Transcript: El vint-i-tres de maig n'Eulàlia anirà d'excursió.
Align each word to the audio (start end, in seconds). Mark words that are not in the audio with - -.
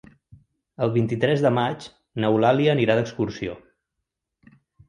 El 0.85 0.93
vint-i-tres 0.95 1.43
de 1.47 1.51
maig 1.59 1.85
n'Eulàlia 2.23 2.75
anirà 2.77 2.99
d'excursió. 3.01 3.63